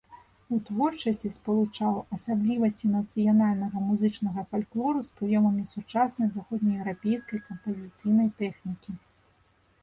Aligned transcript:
У 0.55 0.57
творчасці 0.67 1.29
спалучаў 1.33 1.99
асаблівасці 2.15 2.89
нацыянальнага 2.93 3.83
музычнага 3.89 4.45
фальклору 4.55 4.99
з 5.09 5.21
прыёмамі 5.21 5.63
сучаснай 5.75 6.33
заходнееўрапейскай 6.39 7.39
кампазіцыйнай 7.47 8.29
тэхнікі. 8.43 8.91